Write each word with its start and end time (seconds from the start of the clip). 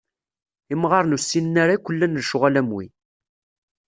Imɣaren 0.73 1.15
ur 1.15 1.21
ssinen 1.21 1.59
ara 1.63 1.73
akk 1.75 1.87
llan 1.93 2.17
lecɣal 2.19 2.55
am 2.59 2.69
wi. 2.75 2.85